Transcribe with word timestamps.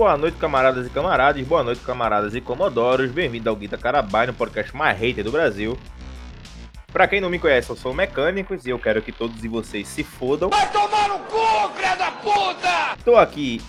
Boa 0.00 0.16
noite, 0.16 0.38
camaradas 0.38 0.86
e 0.86 0.90
camaradas. 0.90 1.46
Boa 1.46 1.62
noite, 1.62 1.82
camaradas 1.82 2.34
e 2.34 2.40
comodoros. 2.40 3.10
Bem-vindo 3.10 3.50
ao 3.50 3.54
Guita 3.54 3.76
Carabai, 3.76 4.26
podcast 4.28 4.32
podcast 4.32 4.74
mais 4.74 4.98
hater 4.98 5.22
do 5.22 5.30
Brasil. 5.30 5.78
Pra 6.90 7.06
quem 7.06 7.20
não 7.20 7.28
me 7.28 7.38
conhece, 7.38 7.68
eu 7.68 7.76
sou 7.76 7.92
o 7.92 7.94
Mecânicos 7.94 8.64
e 8.64 8.70
eu 8.70 8.78
quero 8.78 9.02
que 9.02 9.12
todos 9.12 9.40
vocês 9.42 9.86
se 9.86 10.02
fodam. 10.02 10.48
Vai 10.48 10.72
tomar 10.72 11.06
no 11.06 11.18
cu, 11.18 11.70
filha 11.76 11.94
da 11.96 12.10
puta! 12.12 12.96
Tô 13.04 13.16
aqui 13.16 13.60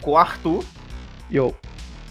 com 0.00 0.12
o 0.12 0.16
Arthur. 0.16 0.64
Yo. 1.30 1.54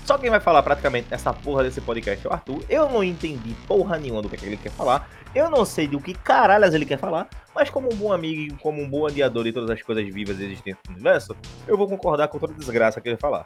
Só 0.06 0.18
quem 0.18 0.30
vai 0.30 0.40
falar 0.40 0.62
praticamente 0.64 1.08
essa 1.12 1.34
porra 1.34 1.64
desse 1.64 1.80
podcast 1.80 2.26
é 2.26 2.30
o 2.30 2.34
Arthur. 2.34 2.62
Eu 2.70 2.90
não 2.90 3.04
entendi 3.04 3.54
porra 3.68 3.98
nenhuma 3.98 4.22
do 4.22 4.30
que, 4.30 4.36
é 4.36 4.38
que 4.38 4.46
ele 4.46 4.58
quer 4.58 4.72
falar. 4.72 5.10
Eu 5.34 5.50
não 5.50 5.64
sei 5.64 5.88
do 5.88 6.00
que 6.00 6.14
caralhas 6.14 6.74
ele 6.74 6.86
quer 6.86 7.00
falar. 7.00 7.30
Mas 7.56 7.70
como 7.70 7.92
um 7.92 7.96
bom 7.96 8.12
amigo 8.12 8.42
e 8.42 8.58
como 8.58 8.82
um 8.82 8.90
bom 8.90 9.08
adiador 9.08 9.46
de 9.46 9.54
todas 9.54 9.70
as 9.70 9.82
coisas 9.82 10.06
vivas 10.14 10.40
existentes 10.40 10.82
no 10.88 10.96
universo, 10.96 11.36
eu 11.66 11.78
vou 11.78 11.88
concordar 11.88 12.28
com 12.28 12.38
toda 12.38 12.54
desgraça 12.54 13.00
que 13.00 13.08
ele 13.08 13.18
falar. 13.18 13.46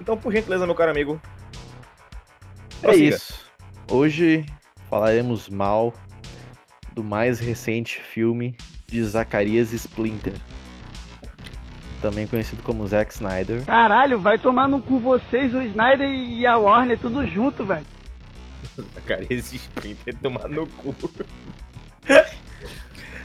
Então, 0.00 0.16
por 0.16 0.32
gentileza, 0.32 0.64
meu 0.64 0.74
caro 0.74 0.90
amigo. 0.92 1.20
É 2.82 2.94
isso. 2.94 3.44
Hoje 3.90 4.46
falaremos 4.88 5.48
mal 5.48 5.92
do 6.92 7.02
mais 7.02 7.40
recente 7.40 8.00
filme 8.00 8.56
de 8.86 9.02
Zacarias 9.02 9.72
Splinter. 9.72 10.34
Também 12.02 12.26
conhecido 12.26 12.64
como 12.64 12.84
Zack 12.84 13.14
Snyder. 13.14 13.64
Caralho, 13.64 14.18
vai 14.18 14.36
tomar 14.36 14.66
no 14.66 14.82
cu 14.82 14.98
vocês, 14.98 15.54
o 15.54 15.62
Snyder 15.62 16.10
e 16.10 16.44
a 16.44 16.58
Warner, 16.58 16.98
tudo 16.98 17.24
junto, 17.24 17.64
velho. 17.64 17.86
Zacarias 18.94 19.52
Splinter 19.52 20.16
tomar 20.16 20.48
no 20.48 20.66
cu. 20.66 20.92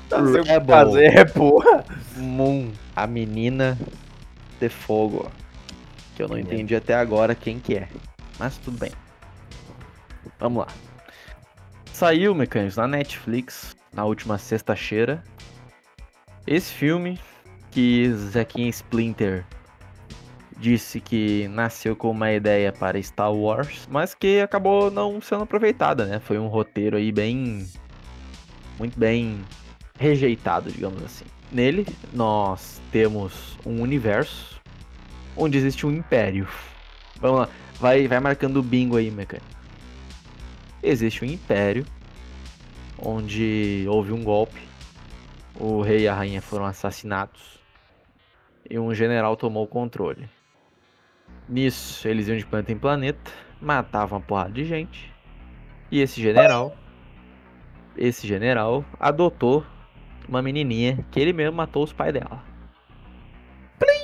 tá 0.07 0.23
sem 0.31 0.65
fazer, 0.65 1.33
porra. 1.33 1.83
Moon, 2.17 2.71
a 2.95 3.07
menina 3.07 3.75
de 4.59 4.69
fogo. 4.69 5.31
Que 6.15 6.21
eu 6.21 6.27
não 6.27 6.37
entendi 6.37 6.75
até 6.75 6.93
agora 6.93 7.33
quem 7.33 7.59
que 7.59 7.75
é. 7.75 7.87
Mas 8.37 8.57
tudo 8.57 8.77
bem. 8.77 8.91
Vamos 10.39 10.65
lá. 10.65 10.67
Saiu, 11.91 12.35
Mecânicos, 12.35 12.77
na 12.77 12.87
Netflix, 12.87 13.75
na 13.91 14.05
última 14.05 14.37
sexta-feira. 14.37 15.23
Esse 16.45 16.71
filme, 16.71 17.19
que 17.77 18.11
Zequinha 18.11 18.69
Splinter 18.69 19.45
disse 20.57 20.99
que 20.99 21.47
nasceu 21.49 21.95
com 21.95 22.09
uma 22.09 22.31
ideia 22.31 22.71
para 22.73 22.99
Star 22.99 23.31
Wars, 23.31 23.87
mas 23.87 24.15
que 24.15 24.41
acabou 24.41 24.89
não 24.89 25.21
sendo 25.21 25.43
aproveitada, 25.43 26.07
né? 26.07 26.19
Foi 26.19 26.39
um 26.39 26.47
roteiro 26.47 26.97
aí 26.97 27.11
bem. 27.11 27.67
muito 28.79 28.97
bem 28.97 29.45
rejeitado, 29.99 30.71
digamos 30.71 31.03
assim. 31.03 31.25
Nele, 31.51 31.85
nós 32.11 32.81
temos 32.91 33.59
um 33.63 33.79
universo 33.79 34.59
onde 35.35 35.59
existe 35.59 35.85
um 35.85 35.91
império. 35.91 36.47
Vamos 37.21 37.41
lá, 37.41 37.49
vai, 37.79 38.07
vai 38.07 38.19
marcando 38.19 38.57
o 38.57 38.63
bingo 38.63 38.97
aí, 38.97 39.11
mecânico. 39.11 39.45
Existe 40.81 41.23
um 41.23 41.27
império 41.27 41.85
onde 42.97 43.85
houve 43.87 44.13
um 44.13 44.23
golpe, 44.23 44.61
o 45.59 45.79
rei 45.83 46.05
e 46.05 46.07
a 46.07 46.15
rainha 46.15 46.41
foram 46.41 46.65
assassinados 46.65 47.56
e 48.69 48.77
um 48.77 48.93
general 48.93 49.35
tomou 49.35 49.63
o 49.63 49.67
controle. 49.67 50.29
Nisso, 51.47 52.07
eles 52.07 52.27
iam 52.27 52.37
de 52.37 52.45
planeta 52.45 52.71
em 52.71 52.77
planeta, 52.77 53.31
matavam 53.61 54.19
uma 54.19 54.25
porrada 54.25 54.51
de 54.51 54.65
gente. 54.65 55.13
E 55.89 56.01
esse 56.01 56.21
general, 56.21 56.75
esse 57.95 58.27
general 58.27 58.83
adotou 58.99 59.65
uma 60.27 60.41
menininha 60.41 61.05
que 61.09 61.19
ele 61.19 61.31
mesmo 61.31 61.55
matou 61.55 61.83
os 61.83 61.93
pais 61.93 62.13
dela 62.13 62.43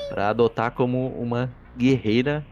para 0.09 0.29
adotar 0.29 0.71
como 0.71 1.07
uma 1.07 1.51
guerreira 1.75 2.45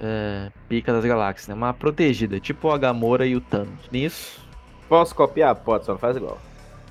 é, 0.00 0.50
pica 0.68 0.92
das 0.92 1.04
galáxias, 1.04 1.48
né? 1.48 1.54
Uma 1.54 1.74
protegida, 1.74 2.40
tipo 2.40 2.70
a 2.70 2.78
Gamora 2.78 3.26
e 3.26 3.36
o 3.36 3.40
Thanos. 3.40 3.90
Nisso. 3.92 4.42
Posso 4.88 5.14
copiar? 5.14 5.54
Pode, 5.54 5.84
só 5.84 5.98
faz 5.98 6.16
igual. 6.16 6.38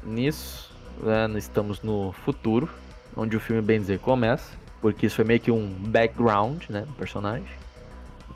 Nisso, 0.03 0.71
né, 1.01 1.27
estamos 1.37 1.81
no 1.81 2.11
futuro, 2.11 2.69
onde 3.15 3.37
o 3.37 3.39
filme, 3.39 3.61
bem 3.61 3.79
dizer, 3.79 3.99
começa, 3.99 4.51
porque 4.81 5.05
isso 5.05 5.15
foi 5.15 5.25
meio 5.25 5.39
que 5.39 5.51
um 5.51 5.69
background, 5.69 6.63
né, 6.69 6.81
do 6.81 6.93
personagem. 6.93 7.47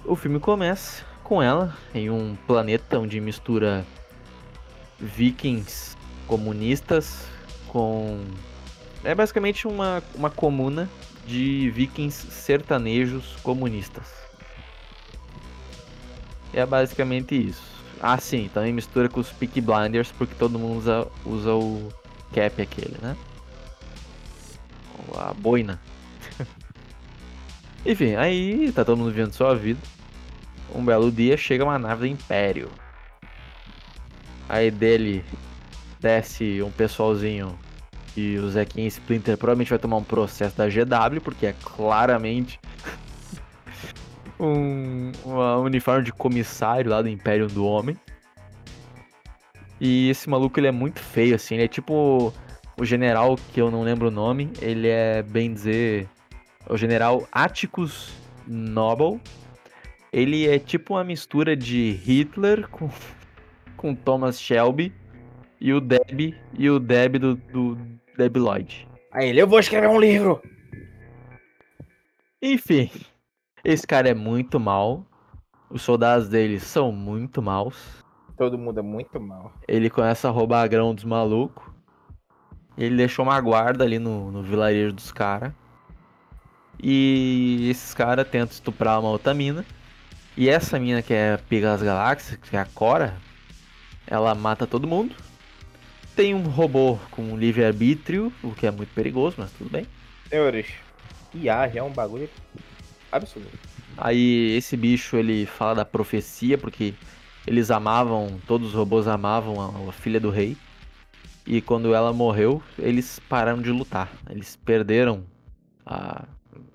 O 0.05 0.15
filme 0.15 0.39
começa 0.39 1.03
com 1.23 1.41
ela 1.41 1.75
em 1.93 2.09
um 2.09 2.37
planeta 2.47 2.97
onde 2.99 3.19
mistura 3.19 3.85
vikings 4.99 5.95
comunistas 6.25 7.27
com 7.67 8.23
é 9.03 9.13
basicamente 9.13 9.67
uma, 9.67 10.01
uma 10.15 10.29
comuna 10.29 10.89
de 11.25 11.69
vikings 11.71 12.31
sertanejos 12.31 13.35
comunistas. 13.43 14.05
É 16.53 16.65
basicamente 16.65 17.35
isso. 17.35 17.61
Ah, 18.01 18.17
sim, 18.17 18.49
também 18.53 18.73
mistura 18.73 19.09
com 19.09 19.19
os 19.19 19.31
Peaky 19.31 19.61
Blinders, 19.61 20.11
porque 20.17 20.33
todo 20.35 20.57
mundo 20.57 20.77
usa, 20.77 21.07
usa 21.25 21.53
o 21.53 21.89
cap 22.33 22.61
aquele, 22.61 22.95
né? 23.01 23.15
A 25.17 25.33
boina. 25.33 25.79
Enfim, 27.85 28.15
aí 28.15 28.71
tá 28.71 28.83
todo 28.83 28.97
mundo 28.97 29.11
vivendo 29.11 29.33
sua 29.33 29.55
vida. 29.55 29.79
Um 30.73 30.83
belo 30.83 31.11
dia 31.11 31.37
chega 31.37 31.63
uma 31.63 31.79
nave 31.79 32.01
do 32.01 32.07
Império. 32.07 32.69
Aí 34.49 34.71
dele 34.71 35.23
desce 35.99 36.61
um 36.61 36.71
pessoalzinho 36.71 37.57
que 38.13 38.37
o 38.37 38.49
Zequinha 38.49 38.87
Splinter 38.87 39.37
provavelmente 39.37 39.69
vai 39.69 39.79
tomar 39.79 39.97
um 39.97 40.03
processo 40.03 40.57
da 40.57 40.67
GW, 40.67 41.21
porque 41.21 41.45
é 41.45 41.53
claramente 41.53 42.59
um, 44.39 45.11
um 45.25 45.61
uniforme 45.61 46.03
de 46.03 46.11
comissário 46.11 46.89
lá 46.91 47.01
do 47.01 47.09
Império 47.09 47.47
do 47.47 47.65
Homem. 47.65 47.95
E 49.79 50.09
esse 50.09 50.29
maluco 50.29 50.59
ele 50.59 50.67
é 50.67 50.71
muito 50.71 50.99
feio, 50.99 51.35
assim, 51.35 51.55
ele 51.55 51.65
é 51.65 51.67
tipo 51.67 52.33
o 52.79 52.85
general 52.85 53.35
que 53.53 53.59
eu 53.59 53.71
não 53.71 53.81
lembro 53.81 54.07
o 54.07 54.11
nome, 54.11 54.51
ele 54.61 54.87
é 54.87 55.23
bem 55.23 55.51
dizer 55.51 56.07
o 56.69 56.77
general 56.77 57.27
Atticus 57.31 58.13
Noble. 58.45 59.19
Ele 60.13 60.47
é 60.47 60.59
tipo 60.59 60.93
uma 60.93 61.03
mistura 61.03 61.55
de 61.55 61.91
Hitler 61.91 62.67
com, 62.69 62.89
com 63.75 63.95
Thomas 63.95 64.39
Shelby 64.39 64.93
e 65.59 65.73
o 65.73 65.81
Deb 65.81 66.35
e 66.53 66.69
o 66.69 66.79
Deb 66.79 67.17
do, 67.17 67.35
do 67.35 67.77
Debi 68.15 68.39
Lloyd. 68.39 68.87
Aí 69.11 69.29
ele, 69.29 69.41
eu 69.41 69.47
vou 69.47 69.59
escrever 69.59 69.87
um 69.87 69.99
livro. 69.99 70.41
Enfim, 72.41 72.91
esse 73.63 73.85
cara 73.87 74.09
é 74.09 74.13
muito 74.13 74.59
mal. 74.59 75.05
Os 75.69 75.81
soldados 75.81 76.29
dele 76.29 76.59
são 76.59 76.91
muito 76.91 77.41
maus. 77.41 78.05
Todo 78.37 78.57
mundo 78.57 78.79
é 78.79 78.83
muito 78.83 79.19
mal. 79.19 79.51
Ele 79.67 79.89
começa 79.89 80.27
a 80.27 80.31
roubar 80.31 80.69
grão 80.69 80.93
dos 80.93 81.03
malucos. 81.03 81.76
Ele 82.77 82.95
deixou 82.95 83.25
uma 83.25 83.39
guarda 83.41 83.83
ali 83.83 83.99
no, 83.99 84.31
no 84.31 84.43
vilarejo 84.43 84.93
dos 84.93 85.11
caras. 85.11 85.51
E 86.81 87.67
esses 87.71 87.93
caras 87.93 88.27
tentam 88.27 88.53
estuprar 88.53 88.99
uma 88.99 89.09
outra 89.09 89.33
mina. 89.33 89.65
E 90.35 90.47
essa 90.49 90.79
mina 90.79 91.01
que 91.01 91.13
é 91.13 91.37
Piga 91.37 91.69
das 91.69 91.81
Galáxias, 91.81 92.39
que 92.39 92.55
é 92.55 92.59
a 92.59 92.65
Cora, 92.65 93.17
ela 94.05 94.35
mata 94.35 94.67
todo 94.67 94.87
mundo 94.87 95.15
tem 96.17 96.33
um 96.33 96.41
robô 96.41 96.97
com 97.11 97.37
livre-arbítrio, 97.37 98.33
o 98.41 98.51
que 98.51 98.65
é 98.65 98.71
muito 98.71 98.91
perigoso, 98.91 99.35
mas 99.37 99.51
tudo 99.51 99.69
bem. 99.69 99.85
Senhores, 100.27 100.65
IA 101.31 101.69
já 101.69 101.79
é 101.79 101.83
um 101.83 101.91
bagulho 101.91 102.27
absurdo. 103.11 103.47
Aí 103.95 104.55
esse 104.57 104.75
bicho 104.75 105.15
ele 105.15 105.45
fala 105.45 105.75
da 105.75 105.85
profecia, 105.85 106.57
porque 106.57 106.95
eles 107.45 107.69
amavam, 107.69 108.41
todos 108.47 108.69
os 108.69 108.73
robôs 108.73 109.07
amavam 109.07 109.61
a, 109.61 109.89
a 109.89 109.91
filha 109.91 110.19
do 110.19 110.31
rei. 110.31 110.57
E 111.47 111.61
quando 111.61 111.95
ela 111.95 112.11
morreu, 112.11 112.61
eles 112.77 113.19
pararam 113.29 113.61
de 113.61 113.71
lutar. 113.71 114.11
Eles 114.29 114.57
perderam 114.57 115.23
a, 115.85 116.25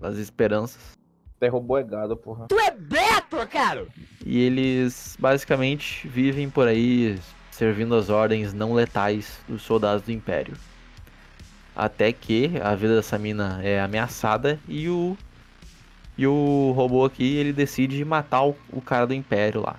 as 0.02 0.16
esperanças. 0.16 0.92
Até 1.36 1.48
robô 1.48 1.76
é 1.76 1.82
gado, 1.82 2.16
porra. 2.16 2.46
Tu 2.48 2.58
é 2.58 2.70
Beto, 2.70 3.36
cara! 3.48 3.86
E 4.24 4.40
eles 4.40 5.14
basicamente 5.20 6.08
vivem 6.08 6.48
por 6.48 6.66
aí 6.66 7.18
servindo 7.50 7.94
as 7.94 8.08
ordens 8.08 8.54
não 8.54 8.72
letais 8.72 9.38
dos 9.46 9.60
soldados 9.60 10.04
do 10.04 10.10
Império. 10.10 10.54
Até 11.76 12.10
que 12.10 12.52
a 12.62 12.74
vida 12.74 12.96
dessa 12.96 13.18
mina 13.18 13.60
é 13.62 13.78
ameaçada 13.78 14.58
e 14.66 14.88
o 14.88 15.16
e 16.16 16.26
o 16.26 16.72
robô 16.76 17.04
aqui 17.04 17.36
ele 17.36 17.52
decide 17.52 18.04
matar 18.04 18.44
o, 18.44 18.54
o 18.70 18.80
cara 18.80 19.06
do 19.06 19.14
Império 19.14 19.62
lá. 19.62 19.76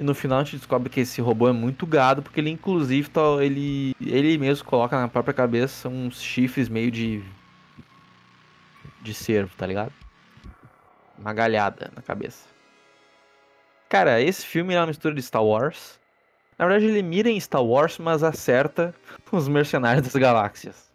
E 0.00 0.02
no 0.02 0.14
final 0.14 0.38
a 0.38 0.44
gente 0.44 0.56
descobre 0.56 0.88
que 0.88 1.00
esse 1.00 1.20
robô 1.20 1.46
é 1.46 1.52
muito 1.52 1.86
gado, 1.86 2.22
porque 2.22 2.40
ele 2.40 2.48
inclusive 2.48 3.10
tá, 3.10 3.20
ele, 3.44 3.94
ele 4.00 4.38
mesmo 4.38 4.64
coloca 4.64 4.98
na 4.98 5.08
própria 5.08 5.34
cabeça 5.34 5.90
uns 5.90 6.22
chifres 6.22 6.70
meio 6.70 6.90
de. 6.90 7.22
de 9.02 9.12
cervo, 9.12 9.54
tá 9.58 9.66
ligado? 9.66 9.92
Uma 11.18 11.34
galhada 11.34 11.92
na 11.94 12.00
cabeça. 12.00 12.48
Cara, 13.90 14.22
esse 14.22 14.46
filme 14.46 14.72
é 14.72 14.80
uma 14.80 14.86
mistura 14.86 15.14
de 15.14 15.20
Star 15.20 15.44
Wars. 15.44 16.00
Na 16.58 16.64
verdade, 16.66 16.86
ele 16.90 17.02
mira 17.02 17.28
em 17.28 17.38
Star 17.38 17.62
Wars, 17.62 17.98
mas 17.98 18.22
acerta 18.22 18.94
os 19.30 19.48
mercenários 19.48 20.04
das 20.04 20.16
galáxias. 20.16 20.90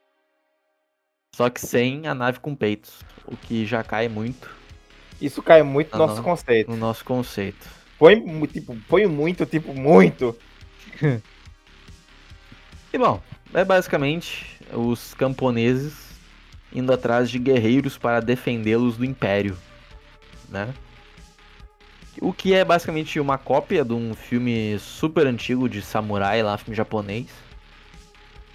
Só 1.35 1.47
que 1.51 1.61
sem 1.61 2.07
a 2.07 2.15
nave 2.15 2.39
com 2.39 2.55
peitos, 2.55 3.01
o 3.27 3.37
que 3.37 3.67
já 3.67 3.83
cai 3.83 4.07
muito 4.07 4.49
Isso 5.21 5.43
cai 5.43 5.61
muito 5.61 5.95
no 5.95 6.03
Ah, 6.03 6.07
nosso 6.07 6.23
conceito. 6.23 6.71
no 6.71 6.77
nosso 6.77 7.05
conceito. 7.05 7.84
Põe, 7.97 8.45
tipo, 8.47 8.75
põe 8.87 9.05
muito, 9.07 9.45
tipo, 9.45 9.73
muito. 9.73 10.35
E 12.93 12.97
bom, 12.97 13.21
é 13.53 13.65
basicamente 13.65 14.45
os 14.71 15.13
camponeses 15.15 16.17
indo 16.73 16.93
atrás 16.93 17.29
de 17.29 17.37
guerreiros 17.37 17.97
para 17.97 18.21
defendê-los 18.21 18.95
do 18.95 19.03
Império, 19.03 19.57
né? 20.47 20.73
O 22.21 22.31
que 22.31 22.53
é 22.53 22.63
basicamente 22.63 23.19
uma 23.19 23.37
cópia 23.37 23.83
de 23.83 23.91
um 23.91 24.13
filme 24.13 24.79
super 24.79 25.27
antigo 25.27 25.67
de 25.67 25.81
samurai 25.81 26.41
lá, 26.41 26.57
filme 26.57 26.73
japonês, 26.73 27.27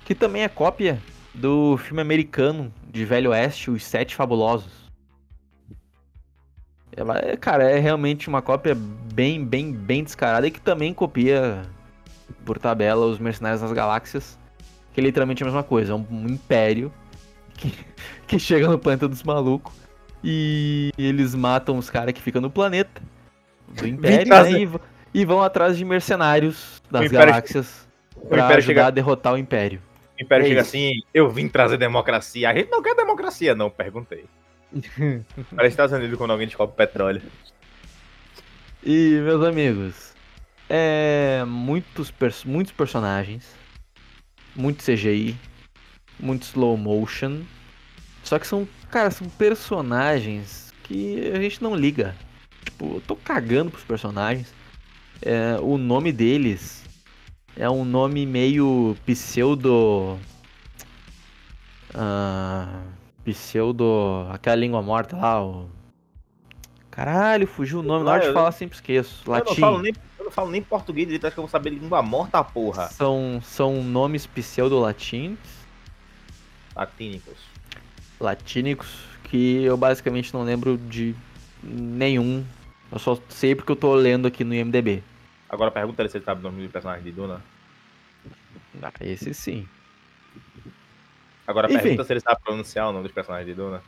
que 0.07 0.15
também 0.15 0.43
é 0.43 0.49
cópia 0.49 0.99
do 1.35 1.77
filme 1.77 2.01
americano 2.01 2.73
de 2.91 3.05
Velho 3.05 3.33
Oeste, 3.33 3.71
Os 3.71 3.85
Sete 3.85 4.15
Fabulosos. 4.15 4.90
Ela 6.97 7.19
é, 7.19 7.37
cara, 7.37 7.65
é 7.71 7.79
realmente 7.79 8.29
uma 8.29 8.43
cópia 8.43 8.75
bem, 8.75 9.45
bem, 9.45 9.73
bem 9.73 10.03
descarada 10.03 10.47
e 10.47 10.51
que 10.51 10.61
também 10.61 10.93
copia 10.93 11.63
por 12.45 12.59
tabela 12.59 13.07
os 13.07 13.19
Mercenários 13.19 13.61
das 13.61 13.73
Galáxias, 13.73 14.39
que 14.93 15.01
é 15.01 15.05
literalmente 15.05 15.43
a 15.43 15.47
mesma 15.47 15.63
coisa, 15.63 15.93
é 15.93 15.95
um, 15.95 16.27
império 16.29 16.93
que, 17.55 17.73
que 18.27 18.39
chega 18.39 18.69
no 18.69 18.79
planeta 18.79 19.07
dos 19.07 19.23
malucos 19.23 19.73
e 20.23 20.91
eles 20.99 21.35
matam 21.35 21.79
os 21.79 21.89
caras 21.89 22.13
que 22.13 22.21
ficam 22.21 22.43
no 22.43 22.51
planeta 22.51 23.01
do 23.69 23.87
império 23.87 24.29
né, 24.29 24.53
e, 24.53 25.21
e 25.21 25.25
vão 25.25 25.41
atrás 25.43 25.77
de 25.77 25.85
mercenários 25.85 26.83
das 26.91 27.11
galáxias 27.11 27.89
pra 28.29 28.39
império 28.39 28.57
ajudar 28.57 28.63
chega- 28.63 28.87
a 28.87 28.91
derrotar 28.91 29.35
o 29.35 29.39
império. 29.39 29.81
O 30.19 30.23
Império 30.23 30.45
É 30.45 30.49
chega 30.49 30.61
isso. 30.61 30.69
assim, 30.71 30.93
eu 31.15 31.31
vim 31.31 31.49
trazer 31.49 31.79
democracia. 31.79 32.51
A 32.51 32.55
gente 32.55 32.71
não 32.71 32.83
quer 32.83 32.95
democracia, 32.95 33.55
não, 33.55 33.71
perguntei. 33.71 34.27
Parece 35.57 35.73
Estados 35.73 35.93
Unidos 35.97 36.17
quando 36.17 36.31
alguém 36.33 36.47
descobre 36.47 36.77
petróleo. 36.77 37.23
E, 38.85 39.21
meus 39.23 39.45
amigos, 39.45 40.15
é 40.69 41.45
muitos, 41.47 42.11
pers- 42.11 42.45
muitos 42.45 42.73
personagens, 42.73 43.55
muito 44.55 44.83
CGI, 44.83 45.37
muito 46.19 46.43
slow 46.45 46.77
motion. 46.77 47.43
Só 48.23 48.39
que 48.39 48.47
são, 48.47 48.67
cara, 48.91 49.11
são 49.11 49.29
personagens 49.29 50.73
que 50.85 51.31
a 51.35 51.41
gente 51.41 51.63
não 51.63 51.75
liga. 51.75 52.15
Tipo, 52.65 52.97
eu 52.97 53.01
tô 53.01 53.17
cagando 53.17 53.71
pros 53.71 53.85
personagens. 53.85 54.53
É, 55.23 55.57
o 55.61 55.77
nome 55.77 56.13
deles 56.13 56.83
é 57.57 57.69
um 57.69 57.85
nome 57.85 58.25
meio 58.25 58.97
pseudo. 59.05 60.19
Ah, 61.95 62.83
pseudo. 63.25 64.27
aquela 64.31 64.57
língua 64.57 64.83
morta 64.83 65.17
lá, 65.17 65.45
o. 65.45 65.69
Caralho, 66.91 67.47
fugiu 67.47 67.81
o 67.81 67.83
nome. 67.83 68.05
Na 68.05 68.13
hora 68.13 68.21
de 68.21 68.27
eu- 68.29 68.35
falar 68.35 68.53
sempre 68.53 68.75
esqueço. 68.75 69.23
Eu 69.25 69.31
não, 69.33 69.39
Latim. 69.39 69.61
falo 69.61 69.79
nem, 69.81 69.93
eu 70.19 70.25
não 70.25 70.31
falo 70.31 70.51
nem 70.51 70.61
português 70.63 71.07
direito, 71.07 71.27
acho 71.27 71.35
que 71.35 71.41
eu 71.41 71.45
vou 71.45 71.51
saber 71.51 71.71
língua 71.71 72.03
morta, 72.03 72.43
porra. 72.43 72.89
São, 72.89 73.41
são 73.43 73.83
nomes 73.83 74.27
pseudo-latinos, 74.27 75.39
Latínicos. 76.75 77.39
latínicos, 78.19 78.89
que 79.25 79.63
eu 79.63 79.77
basicamente 79.77 80.35
não 80.35 80.43
lembro 80.43 80.77
de 80.77 81.15
nenhum. 81.63 82.45
Eu 82.91 82.99
só 82.99 83.17
sei 83.29 83.55
porque 83.55 83.71
eu 83.71 83.77
tô 83.77 83.95
lendo 83.95 84.27
aqui 84.27 84.43
no 84.43 84.53
IMDB. 84.53 85.03
Agora 85.49 85.71
pergunta 85.71 86.03
ele 86.03 86.09
se 86.09 86.17
ele 86.19 86.25
sabe 86.25 86.41
o 86.41 86.43
nome 86.51 86.67
do 86.67 86.71
personagem 86.73 87.05
de 87.05 87.13
Duna. 87.13 87.43
Ah, 88.83 88.93
esse 89.01 89.33
sim. 89.33 89.67
Agora 91.51 91.67
Enfim. 91.67 91.83
pergunta 91.83 92.05
se 92.05 92.13
ele 92.13 92.21
sabe 92.21 92.41
pronunciar 92.45 92.89
o 92.89 92.93
nome 92.93 93.03
dos 93.03 93.13
personagens 93.13 93.49
de 93.49 93.55
Duna. 93.55 93.83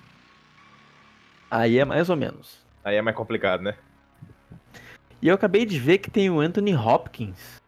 Aí 1.49 1.79
é 1.79 1.85
mais 1.85 2.11
ou 2.11 2.17
menos. 2.17 2.59
Aí 2.85 2.97
é 2.97 3.03
mais 3.03 3.17
complicado, 3.17 3.63
né? 3.63 3.77
E 5.21 5.29
eu 5.29 5.35
acabei 5.37 5.65
de 5.65 5.79
ver 5.79 5.99
que 5.99 6.11
tem 6.11 6.29
o 6.29 6.41
Anthony 6.41 6.75
Hopkins. 6.75 7.63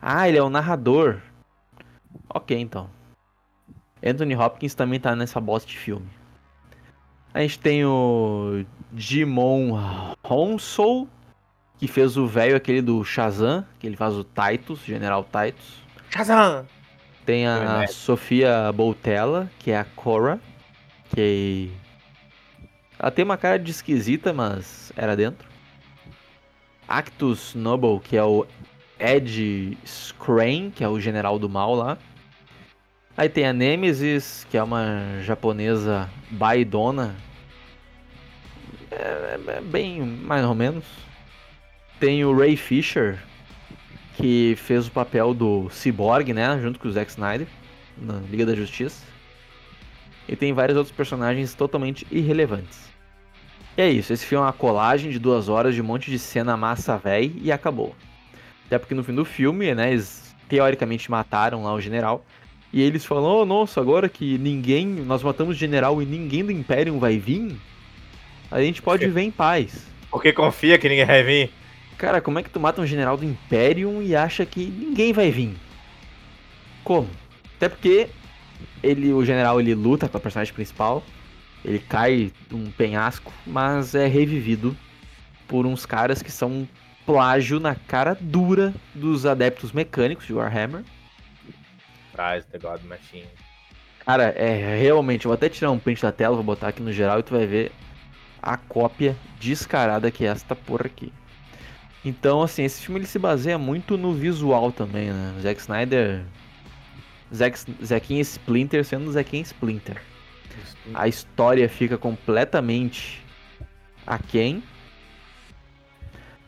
Ah, 0.00 0.28
ele 0.28 0.38
é 0.38 0.42
o 0.42 0.48
narrador. 0.48 1.20
Ok, 2.28 2.56
então. 2.56 2.88
Anthony 4.04 4.36
Hopkins 4.36 4.76
também 4.76 5.00
tá 5.00 5.16
nessa 5.16 5.40
bosta 5.40 5.68
de 5.68 5.76
filme. 5.76 6.08
A 7.34 7.40
gente 7.40 7.58
tem 7.58 7.84
o 7.84 8.64
Jimon 8.94 10.14
Honsou, 10.22 11.08
que 11.76 11.88
fez 11.88 12.16
o 12.16 12.24
velho 12.24 12.54
aquele 12.54 12.80
do 12.80 13.04
Shazam, 13.04 13.66
que 13.80 13.86
ele 13.88 13.96
faz 13.96 14.14
o 14.14 14.22
Titus, 14.22 14.84
General 14.84 15.24
Titus. 15.24 15.82
Shazam! 16.08 16.77
Tem 17.28 17.46
a 17.46 17.58
Verdade. 17.58 17.92
Sofia 17.92 18.72
Boutella, 18.72 19.50
que 19.58 19.70
é 19.70 19.78
a 19.78 19.84
Cora, 19.84 20.40
que 21.14 21.70
ela 22.98 23.10
tem 23.10 23.22
uma 23.22 23.36
cara 23.36 23.58
de 23.58 23.70
esquisita, 23.70 24.32
mas 24.32 24.90
era 24.96 25.14
dentro. 25.14 25.46
Actus 26.88 27.54
Noble, 27.54 28.00
que 28.00 28.16
é 28.16 28.24
o 28.24 28.46
Ed 28.98 29.76
Skrein, 29.84 30.70
que 30.70 30.82
é 30.82 30.88
o 30.88 30.98
general 30.98 31.38
do 31.38 31.50
mal 31.50 31.74
lá. 31.74 31.98
Aí 33.14 33.28
tem 33.28 33.46
a 33.46 33.52
Nemesis, 33.52 34.46
que 34.50 34.56
é 34.56 34.62
uma 34.62 35.20
japonesa 35.20 36.08
baidona. 36.30 37.14
É, 38.90 38.96
é- 39.46 39.56
é 39.58 39.60
bem 39.60 40.00
mais 40.00 40.46
ou 40.46 40.54
menos. 40.54 40.86
Tem 42.00 42.24
o 42.24 42.34
Ray 42.34 42.56
Fisher, 42.56 43.18
que 44.18 44.56
fez 44.56 44.88
o 44.88 44.90
papel 44.90 45.32
do 45.32 45.68
Cyborg, 45.70 46.32
né, 46.32 46.58
junto 46.60 46.80
com 46.80 46.88
o 46.88 46.92
Zack 46.92 47.10
Snyder 47.10 47.46
na 47.96 48.14
Liga 48.30 48.44
da 48.44 48.54
Justiça. 48.54 49.06
E 50.28 50.34
tem 50.34 50.52
vários 50.52 50.76
outros 50.76 50.94
personagens 50.94 51.54
totalmente 51.54 52.06
irrelevantes. 52.10 52.88
E 53.76 53.82
é 53.82 53.88
isso, 53.88 54.12
esse 54.12 54.26
filme 54.26 54.42
é 54.42 54.46
uma 54.46 54.52
colagem 54.52 55.10
de 55.10 55.20
duas 55.20 55.48
horas 55.48 55.74
de 55.74 55.80
um 55.80 55.84
monte 55.84 56.10
de 56.10 56.18
cena 56.18 56.56
massa 56.56 56.98
véi 56.98 57.32
e 57.40 57.52
acabou. 57.52 57.94
Até 58.66 58.76
porque 58.76 58.94
no 58.94 59.04
fim 59.04 59.14
do 59.14 59.24
filme, 59.24 59.72
né, 59.72 59.92
eles 59.92 60.34
teoricamente 60.48 61.08
mataram 61.10 61.62
lá 61.62 61.72
o 61.72 61.80
general. 61.80 62.24
E 62.72 62.82
eles 62.82 63.04
falam, 63.04 63.24
oh, 63.24 63.46
nossa, 63.46 63.80
agora 63.80 64.08
que 64.08 64.36
ninguém, 64.36 64.86
nós 64.86 65.22
matamos 65.22 65.56
o 65.56 65.58
general 65.58 66.02
e 66.02 66.04
ninguém 66.04 66.44
do 66.44 66.52
Imperium 66.52 66.98
vai 66.98 67.16
vir, 67.16 67.56
a 68.50 68.60
gente 68.60 68.82
pode 68.82 69.06
viver 69.06 69.22
em 69.22 69.30
paz. 69.30 69.86
Porque 70.10 70.32
confia 70.32 70.76
que 70.76 70.88
ninguém 70.88 71.06
vai 71.06 71.22
vir. 71.22 71.50
Cara, 71.98 72.20
como 72.20 72.38
é 72.38 72.44
que 72.44 72.50
tu 72.50 72.60
mata 72.60 72.80
um 72.80 72.86
general 72.86 73.16
do 73.16 73.24
Imperium 73.24 74.00
e 74.00 74.14
acha 74.14 74.46
que 74.46 74.64
ninguém 74.66 75.12
vai 75.12 75.32
vir? 75.32 75.56
Como? 76.84 77.10
Até 77.56 77.68
porque 77.68 78.08
ele, 78.80 79.12
o 79.12 79.24
general 79.24 79.60
ele 79.60 79.74
luta 79.74 80.08
com 80.08 80.16
a 80.16 80.20
personagem 80.20 80.54
principal, 80.54 81.02
ele 81.64 81.80
cai 81.80 82.32
de 82.48 82.54
um 82.54 82.70
penhasco, 82.70 83.32
mas 83.44 83.96
é 83.96 84.06
revivido 84.06 84.76
por 85.48 85.66
uns 85.66 85.84
caras 85.84 86.22
que 86.22 86.30
são 86.30 86.48
um 86.48 86.68
plágio 87.04 87.58
na 87.58 87.74
cara 87.74 88.16
dura 88.20 88.72
dos 88.94 89.26
adeptos 89.26 89.72
mecânicos 89.72 90.24
de 90.24 90.32
Warhammer. 90.32 90.84
Traz 92.12 92.44
o 92.54 92.58
God 92.60 92.82
Machine. 92.84 93.26
Cara, 94.04 94.24
é 94.36 94.76
realmente, 94.78 95.24
eu 95.24 95.30
vou 95.30 95.34
até 95.34 95.48
tirar 95.48 95.72
um 95.72 95.78
print 95.80 96.00
da 96.00 96.12
tela, 96.12 96.36
vou 96.36 96.44
botar 96.44 96.68
aqui 96.68 96.80
no 96.80 96.92
geral 96.92 97.18
e 97.18 97.22
tu 97.24 97.34
vai 97.34 97.46
ver 97.46 97.72
a 98.40 98.56
cópia 98.56 99.16
descarada 99.40 100.12
que 100.12 100.24
é 100.24 100.28
esta 100.28 100.54
porra 100.54 100.86
aqui. 100.86 101.12
Então, 102.04 102.42
assim, 102.42 102.64
esse 102.64 102.82
filme 102.82 103.00
ele 103.00 103.06
se 103.06 103.18
baseia 103.18 103.58
muito 103.58 103.98
no 103.98 104.12
visual 104.12 104.70
também, 104.70 105.10
né? 105.10 105.34
Zack 105.40 105.60
Snyder. 105.60 106.24
Zack, 107.34 107.58
Zequinha 107.84 108.22
Splinter 108.22 108.84
sendo 108.84 109.10
Zequinha 109.12 109.42
Splinter. 109.42 110.00
A 110.94 111.06
história 111.06 111.68
fica 111.68 111.98
completamente 111.98 113.22
aquém. 114.06 114.62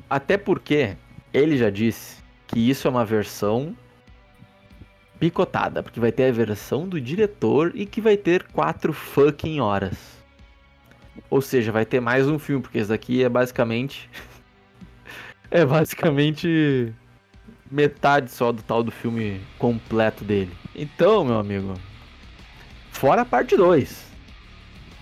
Até 0.09 0.39
porque 0.39 0.97
ele 1.33 1.57
já 1.59 1.71
disse 1.71 2.17
que 2.47 2.59
isso 2.59 2.89
é 2.89 2.91
uma 2.91 3.05
versão 3.05 3.77
picotada, 5.21 5.83
porque 5.83 6.01
vai 6.01 6.11
ter 6.11 6.31
a 6.31 6.33
versão 6.33 6.89
do 6.89 6.99
diretor 7.01 7.73
e 7.75 7.85
que 7.85 8.01
vai 8.01 8.17
ter 8.17 8.45
quatro 8.45 8.93
fucking 8.93 9.61
horas. 9.61 10.19
Ou 11.29 11.43
seja, 11.43 11.71
vai 11.71 11.85
ter 11.85 12.01
mais 12.01 12.27
um 12.27 12.39
filme, 12.39 12.63
porque 12.63 12.79
esse 12.79 12.89
daqui 12.89 13.23
é 13.23 13.29
basicamente. 13.29 14.09
É 15.51 15.65
basicamente 15.65 16.93
metade 17.71 18.31
só 18.31 18.53
do 18.53 18.63
tal 18.63 18.83
do 18.83 18.91
filme 18.91 19.41
completo 19.59 20.25
dele. 20.25 20.51
Então, 20.75 21.25
meu 21.25 21.39
amigo, 21.39 21.75
fora 22.91 23.23
a 23.23 23.25
parte 23.25 23.57
2. 23.57 24.11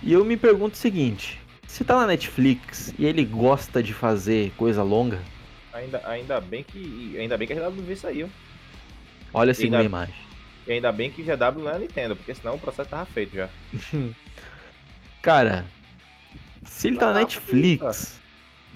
E 0.02 0.12
eu 0.12 0.25
me 0.25 0.37
pergunto 0.37 0.75
o 0.75 0.78
seguinte: 0.78 1.40
se 1.67 1.85
tá 1.85 1.97
na 1.97 2.07
Netflix 2.07 2.95
e 2.99 3.05
ele 3.05 3.25
gosta 3.25 3.83
de 3.83 3.93
fazer 3.93 4.52
coisa 4.57 4.83
longa, 4.83 5.21
Ainda, 5.73 6.00
ainda 6.09 6.40
bem 6.40 6.64
que. 6.64 7.17
Ainda 7.19 7.37
bem 7.37 7.47
que 7.47 7.52
a 7.52 7.71
GW 7.71 7.97
saiu. 7.97 8.28
olha 9.33 9.52
assim 9.52 9.64
Ainda- 9.64 9.78
na 9.78 9.85
imagem. 9.85 10.14
E 10.67 10.73
ainda 10.73 10.93
bem 10.93 11.11
que 11.11 11.23
GW 11.23 11.62
não 11.62 11.71
é 11.71 11.76
a 11.76 11.78
Nintendo, 11.78 12.14
porque 12.14 12.35
senão 12.35 12.57
o 12.57 12.59
processo 12.59 12.90
tava 12.90 13.07
feito 13.07 13.35
já. 13.35 13.49
Cara, 15.23 15.64
se 16.64 16.88
ele 16.88 16.97
tá 16.99 17.12
na 17.12 17.21
Netflix 17.21 18.17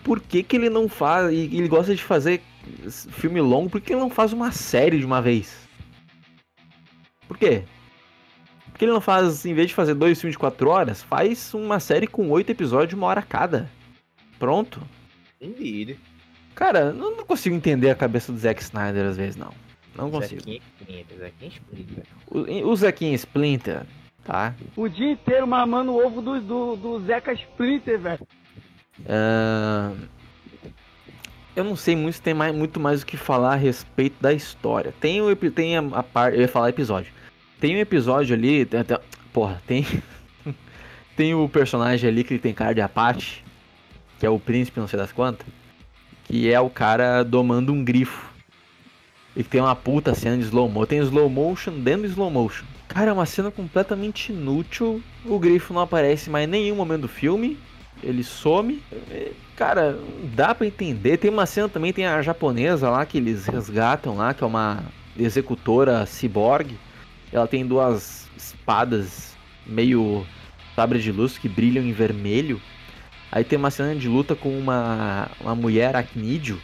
por 0.03 0.21
que, 0.21 0.43
que 0.43 0.57
ele 0.57 0.71
não 0.71 0.89
faz. 0.89 1.33
E 1.33 1.57
ele 1.57 1.69
gosta 1.69 1.95
de 1.95 2.03
fazer 2.03 2.41
filme 2.89 3.41
longo, 3.41 3.71
por 3.71 3.81
que 3.81 3.93
ele 3.93 4.01
não 4.01 4.11
faz 4.11 4.33
uma 4.33 4.53
série 4.53 4.99
de 4.99 5.07
uma 5.07 5.21
vez? 5.21 5.69
Por 7.27 7.37
quê? 7.39 7.65
Por 8.71 8.79
que 8.79 8.85
ele 8.85 8.93
não 8.93 9.01
faz, 9.01 9.45
em 9.45 9.55
vez 9.55 9.69
de 9.69 9.75
fazer 9.75 9.95
dois 9.95 10.21
filmes 10.21 10.35
de 10.35 10.39
quatro 10.39 10.69
horas, 10.71 11.03
faz 11.03 11.53
uma 11.55 11.81
série 11.81 12.07
com 12.07 12.31
oito 12.31 12.51
episódios 12.51 12.91
de 12.91 12.95
uma 12.95 13.07
hora 13.07 13.23
cada? 13.23 13.71
Pronto. 14.39 14.81
Indeed. 15.41 15.99
Cara, 16.55 16.93
não, 16.93 17.17
não 17.17 17.25
consigo 17.25 17.55
entender 17.55 17.91
a 17.91 17.95
cabeça 17.95 18.33
do 18.33 18.39
Zack 18.39 18.63
Snyder 18.63 19.07
às 19.07 19.17
vezes, 19.17 19.37
não. 19.37 19.53
Não 19.95 20.11
consigo. 20.11 20.41
Zequinha 20.41 20.61
Splinter, 20.81 21.19
Zequinha 21.19 21.51
Splinter. 21.51 22.05
O, 22.27 22.71
o 22.71 22.77
Zequinha 22.77 23.15
Splinter, 23.15 23.83
tá? 24.25 24.55
O 24.77 24.89
dia 24.89 25.13
inteiro 25.13 25.47
mamando 25.47 25.93
o 25.93 26.05
ovo 26.05 26.23
do, 26.23 26.41
do, 26.41 26.77
do 26.77 27.01
Zeca 27.01 27.33
Splinter, 27.33 27.99
velho. 27.99 28.27
Ahn, 29.09 29.95
eu 31.55 31.65
não 31.65 31.77
sei 31.77 31.95
muito, 31.95 32.21
tem 32.21 32.33
mais, 32.33 32.55
muito 32.55 32.81
mais 32.81 33.03
o 33.03 33.07
que 33.07 33.17
falar 33.17 33.53
a 33.53 33.57
respeito 33.57 34.17
da 34.21 34.33
história. 34.33 34.95
Tem 35.01 35.21
o 35.21 35.35
tem 35.37 35.77
a, 35.77 35.81
a 35.93 36.03
parte, 36.03 36.37
eu 36.37 36.43
ia 36.43 36.49
falar 36.49 36.71
episódio. 36.71 37.13
Tem 37.61 37.77
um 37.77 37.81
episódio 37.81 38.35
ali, 38.35 38.65
tem, 38.65 38.81
até- 38.81 38.99
porra, 39.33 39.63
tem 39.67 39.87
tem 41.17 41.35
o 41.35 41.49
personagem 41.49 42.09
ali 42.09 42.25
que 42.25 42.35
ele 42.35 42.41
tem 42.41 42.55
cara 42.55 42.75
de 42.75 42.81
Apache, 42.81 43.43
que 44.19 44.27
é 44.27 44.31
o 44.31 44.39
príncipe, 44.39 44.81
não 44.81 44.89
sei 44.89 44.99
das 44.99 45.13
quantas, 45.13 45.47
que 46.25 46.51
é 46.51 46.59
o 46.59 46.71
cara 46.71 47.23
domando 47.23 47.73
um 47.73 47.85
grifo. 47.85 48.31
E 49.35 49.43
tem 49.43 49.61
uma 49.61 49.75
puta 49.75 50.15
cena 50.15 50.37
de 50.37 50.45
slow 50.45 50.69
motion, 50.69 50.87
tem 50.87 50.99
slow 51.01 51.29
motion 51.29 51.73
dentro 51.81 52.03
do 52.03 52.09
slow 52.09 52.31
motion. 52.31 52.65
Cara, 52.89 53.11
é 53.11 53.13
uma 53.13 53.25
cena 53.25 53.51
completamente 53.51 54.31
inútil. 54.33 55.03
O 55.25 55.39
grifo 55.39 55.73
não 55.73 55.81
aparece 55.81 56.29
mais 56.29 56.47
em 56.47 56.51
nenhum 56.51 56.77
momento 56.77 57.03
do 57.03 57.09
filme. 57.09 57.59
Ele 58.03 58.25
some. 58.25 58.83
Cara, 59.57 59.99
dá 60.35 60.55
pra 60.55 60.67
entender. 60.67 61.17
Tem 61.19 61.31
uma 61.31 61.47
cena 61.47 61.69
também, 61.69 61.93
tem 61.93 62.07
a 62.07 62.21
japonesa 62.23 62.91
lá 62.91 63.07
que 63.07 63.19
eles 63.19 63.47
resgatam 63.47 64.17
lá, 64.17 64.35
que 64.35 64.43
é 64.43 64.47
uma 64.47 64.83
executora 65.19 66.05
ciborgue. 66.07 66.79
Ela 67.33 67.47
tem 67.47 67.67
duas 67.67 68.29
espadas 68.37 69.37
meio 69.67 70.27
sabre 70.75 70.99
de 70.99 71.13
luz 71.13 71.39
que 71.39 71.49
brilham 71.49 71.85
em 71.85 71.93
vermelho. 71.93 72.61
Aí 73.31 73.45
tem 73.45 73.59
uma 73.59 73.71
cena 73.71 73.95
de 73.95 74.09
luta 74.09 74.35
com 74.35 74.51
uma, 74.59 75.31
uma 75.41 75.55
mulher 75.55 75.89
aracnídeo 75.89 76.61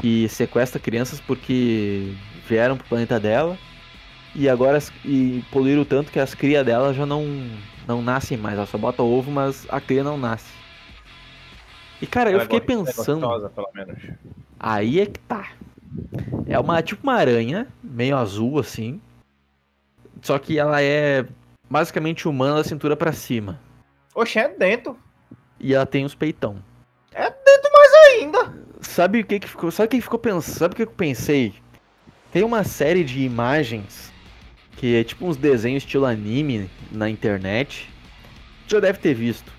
que 0.00 0.28
sequestra 0.28 0.80
crianças 0.80 1.20
porque 1.20 2.14
vieram 2.48 2.76
pro 2.76 2.86
planeta 2.86 3.18
dela. 3.18 3.56
E 4.34 4.48
agora 4.48 4.78
e 5.04 5.42
poluíram 5.50 5.84
tanto 5.84 6.12
que 6.12 6.18
as 6.18 6.34
crias 6.34 6.64
dela 6.64 6.92
já 6.92 7.06
não, 7.06 7.24
não 7.86 8.02
nascem 8.02 8.36
mais. 8.36 8.56
Ela 8.56 8.66
só 8.66 8.76
bota 8.78 9.02
ovo, 9.02 9.30
mas 9.30 9.66
a 9.70 9.80
cria 9.80 10.02
não 10.04 10.16
nasce. 10.18 10.52
E 12.00 12.06
cara, 12.06 12.30
eu 12.30 12.34
Ela 12.34 12.42
fiquei 12.42 12.60
gosta- 12.60 12.72
ela 12.72 12.82
é 12.82 12.86
pensando. 12.94 13.20
gostosa, 13.20 13.50
pelo 13.50 13.70
menos. 13.74 13.98
Aí 14.58 15.00
é 15.00 15.06
que 15.06 15.18
tá. 15.20 15.50
É 16.46 16.58
uma 16.58 16.82
tipo 16.82 17.02
uma 17.02 17.14
aranha, 17.14 17.66
meio 17.82 18.16
azul 18.16 18.58
assim. 18.58 19.00
Só 20.22 20.38
que 20.38 20.58
ela 20.58 20.82
é 20.82 21.26
basicamente 21.70 22.28
humana 22.28 22.56
da 22.56 22.64
cintura 22.64 22.96
pra 22.96 23.12
cima. 23.12 23.60
Oxe, 24.14 24.38
é 24.38 24.48
dentro. 24.48 24.98
E 25.60 25.74
ela 25.74 25.86
tem 25.86 26.04
os 26.04 26.14
peitão. 26.14 26.56
Ainda. 28.08 28.54
Sabe 28.80 29.20
o 29.20 29.26
que 29.26 29.40
que 29.40 29.48
ficou? 29.48 29.70
Sabe 29.70 29.86
o 29.86 29.90
que 29.90 29.96
que 29.96 30.02
ficou 30.02 30.18
pensando? 30.18 30.54
Sabe 30.56 30.72
o 30.72 30.76
que 30.76 30.82
eu 30.82 30.86
pensei? 30.86 31.54
Tem 32.32 32.42
uma 32.42 32.62
série 32.64 33.04
de 33.04 33.20
imagens 33.22 34.12
que 34.76 34.96
é 34.96 35.04
tipo 35.04 35.26
uns 35.26 35.36
desenhos 35.36 35.82
estilo 35.82 36.04
anime 36.04 36.68
na 36.92 37.08
internet. 37.08 37.88
Já 38.68 38.80
deve 38.80 38.98
ter 38.98 39.14
visto. 39.14 39.50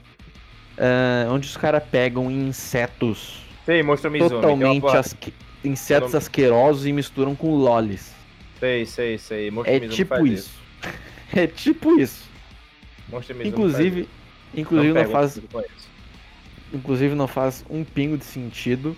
Ah, 0.78 1.28
onde 1.32 1.48
os 1.48 1.58
caras 1.58 1.84
pegam 1.90 2.30
insetos 2.30 3.42
Sei, 3.66 3.82
tem 3.82 3.84
uma 3.84 4.30
totalmente 4.30 4.86
asque- 4.96 5.34
insetos 5.64 6.14
asquerosos 6.14 6.86
e 6.86 6.92
misturam 6.94 7.36
com 7.36 7.56
lolis. 7.56 8.14
Sei, 8.60 8.86
sei, 8.86 9.18
sei. 9.18 9.50
Monstro 9.52 9.74
É 9.74 9.80
Mizumi 9.80 9.96
tipo 9.96 10.16
faz 10.16 10.30
isso. 10.32 10.52
É 11.36 11.46
tipo 11.48 12.00
isso. 12.00 12.26
Monstro 13.10 13.36
Inclusive, 13.46 14.04
faz 14.04 14.08
inclusive 14.56 14.88
isso. 14.88 14.96
não, 14.96 15.04
pergunta 15.04 15.12
faz, 15.12 15.42
inclusive 16.74 17.16
não 17.16 17.28
faz 17.28 17.66
um 17.70 17.84
pingo 17.84 18.18
de 18.18 18.24
sentido. 18.26 18.96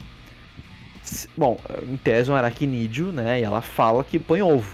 Se- 1.01 1.27
Bom, 1.35 1.59
em 1.87 1.97
tese 1.97 2.29
é 2.29 2.33
um 2.33 2.35
aracnídeo, 2.35 3.11
né? 3.11 3.39
E 3.39 3.43
ela 3.43 3.61
fala 3.61 4.03
que 4.03 4.19
põe 4.19 4.41
ovo. 4.41 4.71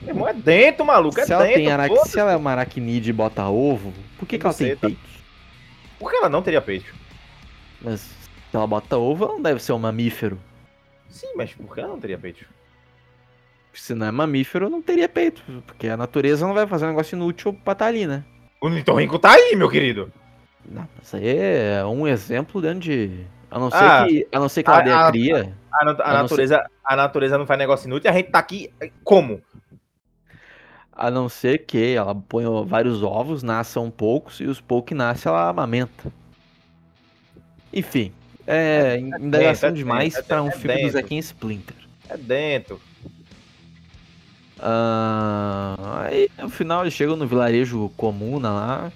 Meu 0.00 0.10
irmão, 0.10 0.28
é 0.28 0.32
dentro, 0.34 0.84
maluco. 0.84 1.18
É 1.20 1.26
se, 1.26 1.32
ela 1.32 1.44
dentro. 1.44 1.60
tem 1.60 1.72
arac... 1.72 1.88
foda-se. 1.88 2.10
se 2.12 2.20
ela 2.20 2.32
é 2.32 2.36
uma 2.36 2.50
aracnídeo 2.52 3.10
e 3.10 3.12
bota 3.12 3.46
ovo, 3.48 3.92
por 4.18 4.26
que, 4.26 4.38
Tem 4.38 4.40
que 4.40 4.46
ela 4.46 4.54
tem 4.54 4.76
peitos? 4.76 5.18
Por 5.98 6.10
que 6.10 6.16
ela 6.16 6.28
não 6.28 6.42
teria 6.42 6.60
peito? 6.60 6.94
Mas 7.80 8.00
se 8.00 8.28
ela 8.56 8.66
bota 8.66 8.96
ovo, 8.96 9.24
ela 9.24 9.34
não 9.34 9.42
deve 9.42 9.60
ser 9.62 9.72
um 9.72 9.78
mamífero. 9.78 10.38
Sim, 11.08 11.28
mas 11.36 11.52
por 11.54 11.74
que 11.74 11.80
ela 11.80 11.88
não 11.90 12.00
teria 12.00 12.18
peito? 12.18 12.44
Se 13.72 13.94
não 13.94 14.06
é 14.06 14.10
mamífero, 14.10 14.68
não 14.68 14.82
teria 14.82 15.08
peito. 15.08 15.42
Porque 15.66 15.88
a 15.88 15.96
natureza 15.96 16.46
não 16.46 16.54
vai 16.54 16.66
fazer 16.66 16.84
um 16.86 16.88
negócio 16.88 17.14
inútil 17.16 17.52
pra 17.64 17.72
estar 17.72 17.86
ali, 17.86 18.06
né? 18.06 18.24
O 18.60 18.68
Nitorrinco 18.68 19.18
tá 19.18 19.32
aí, 19.32 19.54
meu 19.54 19.68
querido. 19.70 20.12
Não, 20.64 20.86
isso 21.02 21.16
aí 21.16 21.28
é 21.38 21.84
um 21.84 22.06
exemplo 22.06 22.60
dentro 22.60 22.80
de. 22.80 23.24
A 23.50 23.58
não 23.58 23.70
ser 23.70 23.76
Ah, 23.84 24.04
que, 24.06 24.28
a 24.32 24.38
não 24.40 24.48
ser 24.48 24.62
que 24.62 24.68
ela 24.70 24.78
a- 24.78 24.82
dê 24.82 24.90
a- 24.90 25.06
a 25.06 25.10
cria. 25.10 25.56
A, 25.72 25.82
a 25.82 25.84
não 25.84 26.22
natureza, 26.22 26.70
a 26.84 26.96
natureza 26.96 27.38
não 27.38 27.46
faz 27.46 27.58
negócio 27.58 27.86
inútil 27.86 28.08
e 28.08 28.10
a 28.10 28.14
gente 28.16 28.30
tá 28.30 28.38
aqui 28.40 28.70
como? 29.04 29.40
A 30.98 31.10
não 31.10 31.28
ser 31.28 31.64
que 31.64 31.94
ela 31.94 32.14
põe 32.14 32.44
vários 32.66 33.02
ovos, 33.04 33.44
nasçam 33.44 33.88
poucos, 33.88 34.40
e 34.40 34.44
os 34.44 34.60
poucos 34.60 34.88
que 34.88 34.94
nascem 34.94 35.30
ela 35.30 35.48
amamenta. 35.48 36.12
Enfim, 37.72 38.12
é 38.46 38.98
indagação 38.98 39.68
é 39.68 39.72
demais 39.72 40.16
é 40.16 40.22
pra 40.22 40.42
um 40.42 40.46
dentro, 40.46 40.60
filme 40.60 40.74
do 40.74 40.80
dentro. 40.82 40.98
Zequinha 40.98 41.20
Splinter. 41.20 41.76
É 42.08 42.16
dentro. 42.16 42.80
Ah, 44.58 46.06
aí 46.06 46.28
no 46.36 46.48
final 46.50 46.82
eles 46.82 46.94
chegam 46.94 47.14
no 47.14 47.28
vilarejo 47.28 47.90
comuna 47.96 48.50
lá. 48.50 48.92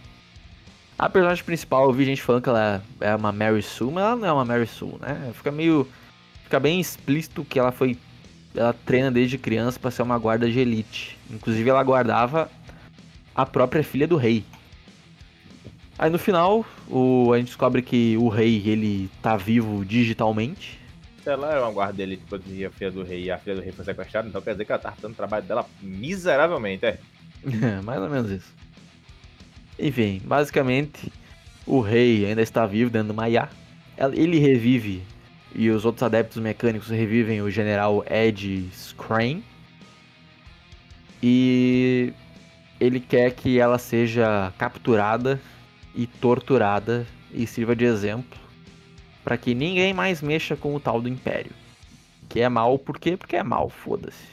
A 0.98 1.08
personagem 1.08 1.44
principal, 1.44 1.84
eu 1.84 1.92
vi 1.92 2.04
gente 2.04 2.22
falando 2.22 2.42
que 2.42 2.48
ela 2.48 2.82
é 3.00 3.14
uma 3.14 3.30
Mary 3.32 3.62
Sue, 3.62 3.90
mas 3.90 4.04
ela 4.04 4.16
não 4.16 4.26
é 4.26 4.32
uma 4.32 4.44
Mary 4.44 4.66
Sue, 4.66 4.96
né? 5.00 5.30
Fica 5.34 5.50
meio. 5.52 5.88
Fica 6.44 6.58
bem 6.58 6.80
explícito 6.80 7.44
que 7.44 7.58
ela 7.58 7.72
foi. 7.72 7.96
Ela 8.54 8.72
treina 8.72 9.10
desde 9.10 9.38
criança 9.38 9.78
pra 9.78 9.90
ser 9.90 10.02
uma 10.02 10.18
guarda 10.18 10.50
de 10.50 10.58
elite. 10.58 11.18
Inclusive 11.30 11.68
ela 11.68 11.82
guardava 11.82 12.50
a 13.34 13.46
própria 13.46 13.82
filha 13.82 14.06
do 14.06 14.16
rei. 14.16 14.44
Aí 15.98 16.10
no 16.10 16.18
final, 16.18 16.64
o, 16.88 17.32
a 17.32 17.38
gente 17.38 17.46
descobre 17.46 17.82
que 17.82 18.16
o 18.16 18.28
rei, 18.28 18.62
ele 18.66 19.10
tá 19.22 19.36
vivo 19.36 19.84
digitalmente. 19.84 20.78
Ela 21.24 21.52
era 21.52 21.62
uma 21.62 21.70
guarda 21.70 21.92
dele 21.92 22.16
que 22.16 22.24
protegia 22.24 22.68
a 22.68 22.70
filha 22.70 22.90
do 22.90 23.04
rei 23.04 23.24
e 23.24 23.30
a 23.30 23.38
filha 23.38 23.56
do 23.56 23.62
rei 23.62 23.70
foi 23.70 23.84
sequestrada, 23.84 24.28
então 24.28 24.42
quer 24.42 24.52
dizer 24.52 24.64
que 24.64 24.72
ela 24.72 24.80
tá 24.80 24.92
dando 25.00 25.12
o 25.12 25.16
trabalho 25.16 25.44
dela 25.44 25.64
miseravelmente, 25.80 26.84
é. 26.84 26.98
Mais 27.84 28.00
ou 28.00 28.10
menos 28.10 28.30
isso. 28.30 28.52
Enfim, 29.78 30.20
basicamente, 30.24 31.12
o 31.66 31.80
rei 31.80 32.26
ainda 32.26 32.42
está 32.42 32.66
vivo 32.66 32.90
dentro 32.90 33.08
do 33.08 33.14
Maiá. 33.14 33.48
Ele 34.14 34.38
revive, 34.38 35.02
e 35.54 35.70
os 35.70 35.84
outros 35.84 36.02
adeptos 36.02 36.38
mecânicos 36.38 36.88
revivem 36.88 37.42
o 37.42 37.50
general 37.50 38.04
Ed 38.10 38.68
Skrein. 38.72 39.42
E 41.22 42.12
ele 42.80 42.98
quer 42.98 43.32
que 43.32 43.58
ela 43.58 43.78
seja 43.78 44.52
capturada 44.58 45.40
e 45.94 46.06
torturada 46.06 47.06
e 47.32 47.46
sirva 47.46 47.76
de 47.76 47.84
exemplo 47.84 48.40
para 49.22 49.36
que 49.36 49.54
ninguém 49.54 49.94
mais 49.94 50.20
mexa 50.20 50.56
com 50.56 50.74
o 50.74 50.80
tal 50.80 51.00
do 51.00 51.08
Império. 51.08 51.52
Que 52.28 52.40
é 52.40 52.48
mal, 52.48 52.78
por 52.78 52.98
quê? 52.98 53.16
Porque 53.16 53.36
é 53.36 53.42
mal, 53.42 53.68
foda-se. 53.68 54.32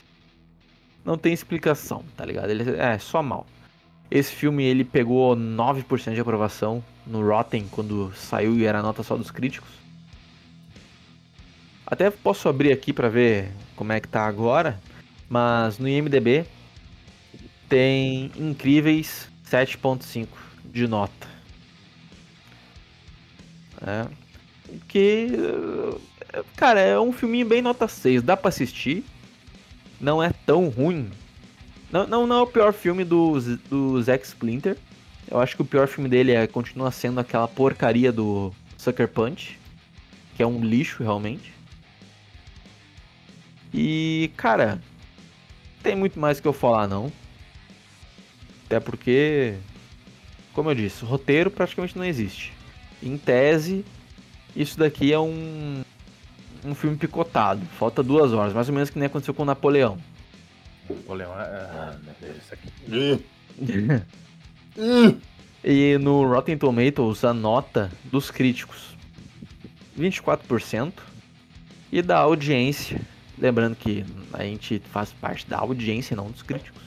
Não 1.06 1.18
tem 1.18 1.34
explicação, 1.34 2.04
tá 2.16 2.26
ligado? 2.26 2.50
Ele 2.50 2.78
é 2.78 2.98
só 2.98 3.22
mal. 3.22 3.46
Esse 4.10 4.32
filme 4.32 4.64
ele 4.64 4.84
pegou 4.84 5.36
9% 5.36 6.14
de 6.14 6.20
aprovação 6.20 6.84
no 7.06 7.26
Rotten 7.28 7.68
quando 7.70 8.12
saiu 8.16 8.58
e 8.58 8.66
era 8.66 8.82
nota 8.82 9.04
só 9.04 9.16
dos 9.16 9.30
críticos. 9.30 9.70
Até 11.90 12.12
posso 12.12 12.48
abrir 12.48 12.72
aqui 12.72 12.94
pra 12.94 13.10
ver 13.10 13.52
como 13.76 13.92
é 13.92 14.00
que 14.00 14.08
tá 14.08 14.26
agora, 14.26 14.80
mas 15.28 15.80
no 15.80 15.88
IMDb 15.88 16.46
tem 17.68 18.32
incríveis 18.36 19.28
7.5 19.50 20.28
de 20.66 20.88
nota. 20.88 21.28
É. 23.82 24.06
Que 24.88 25.30
eh, 26.34 26.44
cara, 26.56 26.80
é 26.80 27.00
um 27.00 27.12
filminho 27.12 27.48
bem 27.48 27.62
nota 27.62 27.88
6, 27.88 28.22
dá 28.22 28.38
pra 28.38 28.50
assistir. 28.50 29.04
Não 30.00 30.22
é 30.22 30.32
tão 30.46 30.70
ruim. 30.70 31.10
Não, 31.92 32.06
não, 32.06 32.28
não 32.28 32.38
é 32.38 32.42
o 32.42 32.48
pior 32.48 32.72
filme 32.72 33.04
do, 33.04 33.40
do 33.70 34.02
Zack 34.02 34.26
Splinter. 34.26 34.78
Eu 35.30 35.40
acho 35.40 35.56
que 35.56 35.62
o 35.62 35.66
pior 35.66 35.88
filme 35.88 36.10
dele 36.10 36.32
é, 36.32 36.46
continua 36.46 36.92
sendo 36.92 37.20
aquela 37.20 37.48
porcaria 37.48 38.12
do 38.12 38.54
Sucker 38.78 39.08
Punch. 39.08 39.60
Que 40.36 40.44
é 40.44 40.48
um 40.48 40.64
lixo, 40.64 41.04
realmente. 41.04 41.59
E, 43.74 44.32
cara, 44.36 44.82
tem 45.84 45.96
muito 45.96 46.20
mais 46.20 46.40
que 46.40 46.48
eu 46.48 46.54
falar, 46.54 46.88
não. 46.88 47.12
Até 48.66 48.80
porque, 48.80 49.56
como 50.54 50.70
eu 50.70 50.76
disse, 50.76 51.04
roteiro 51.06 51.50
praticamente 51.50 51.98
não 51.98 52.06
existe. 52.06 52.54
Em 53.02 53.18
tese, 53.18 53.86
Isso 54.56 54.78
daqui 54.78 55.14
é 55.14 55.20
um 55.20 55.84
um 56.64 56.76
filme 56.76 56.98
picotado. 56.98 57.66
Falta 57.78 58.04
duas 58.04 58.34
horas, 58.34 58.54
mais 58.54 58.68
ou 58.68 58.74
menos 58.74 58.90
que 58.90 59.00
nem 59.00 59.06
aconteceu 59.08 59.34
com 59.34 59.44
o 59.44 59.46
Napoleão. 59.46 59.98
Napoleão, 60.90 61.32
ah, 61.34 61.96
meu 62.04 62.14
Deus, 62.22 62.38
isso 62.38 62.54
aqui. 62.54 63.24
e 65.64 65.98
no 66.00 66.28
Rotten 66.28 66.58
Tomatoes 66.58 67.24
a 67.24 67.34
nota 67.34 67.92
dos 68.06 68.32
críticos 68.32 68.96
24% 69.98 70.94
e 71.92 72.02
da 72.02 72.20
audiência, 72.20 73.02
lembrando 73.40 73.76
que 73.76 74.06
a 74.34 74.44
gente 74.44 74.80
faz 74.92 75.12
parte 75.14 75.48
da 75.48 75.58
audiência, 75.58 76.16
não 76.16 76.30
dos 76.30 76.42
críticos. 76.42 76.82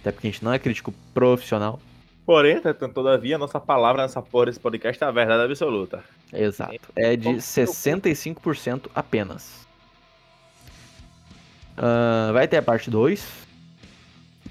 Até 0.00 0.12
porque 0.12 0.26
a 0.26 0.30
gente 0.30 0.44
não 0.44 0.52
é 0.52 0.58
crítico 0.58 0.92
profissional. 1.14 1.80
Porém, 2.24 2.56
entretanto, 2.56 2.92
todavia, 2.92 3.36
a 3.36 3.38
nossa 3.38 3.58
palavra 3.58 4.02
nessa 4.02 4.22
porra 4.22 4.46
desse 4.46 4.60
podcast 4.60 5.02
é 5.02 5.06
a 5.06 5.10
verdade 5.10 5.42
absoluta. 5.44 6.04
Exato. 6.32 6.78
É 6.94 7.16
de 7.16 7.28
65% 7.28 8.88
apenas. 8.94 9.66
Uh, 11.76 12.32
vai 12.32 12.46
ter 12.46 12.58
a 12.58 12.62
parte 12.62 12.90
2. 12.90 13.42